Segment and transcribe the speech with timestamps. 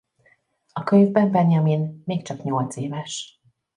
[0.73, 3.41] A könyvben Benjamin még csak nyolcéves.